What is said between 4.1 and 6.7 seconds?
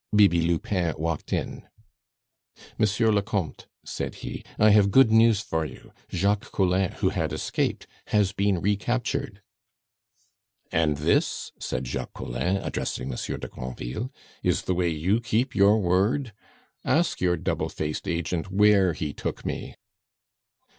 he, "I have good news for you. Jacques